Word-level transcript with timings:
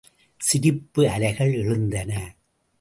சிரிப்பு 0.37 1.09
அலைகள் 1.09 1.53
எழுந்தன. 1.53 2.35